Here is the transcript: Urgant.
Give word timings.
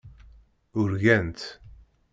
Urgant. 0.79 1.39